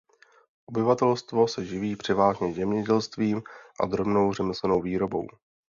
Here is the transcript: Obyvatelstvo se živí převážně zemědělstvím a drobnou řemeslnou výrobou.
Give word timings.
Obyvatelstvo 0.65 1.47
se 1.47 1.65
živí 1.65 1.95
převážně 1.95 2.53
zemědělstvím 2.53 3.43
a 3.83 3.85
drobnou 3.85 4.33
řemeslnou 4.33 4.81
výrobou. 4.81 5.27